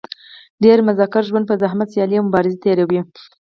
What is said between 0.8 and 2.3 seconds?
مذکر ژوند په زحمت سیالي او